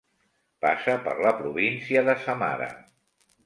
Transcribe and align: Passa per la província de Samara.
Passa 0.65 0.95
per 1.03 1.13
la 1.27 1.35
província 1.43 2.05
de 2.11 2.19
Samara. 2.27 2.75